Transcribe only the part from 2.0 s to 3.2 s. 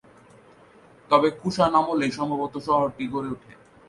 সম্ভবত শহরটি